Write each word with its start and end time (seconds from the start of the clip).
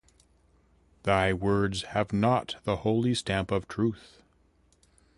Thy 1.03 1.31
words 1.31 1.83
have 1.89 2.11
not 2.11 2.55
the 2.63 2.77
holy 2.77 3.13
stamp 3.13 3.51
of 3.51 3.67
truth. 3.67 4.23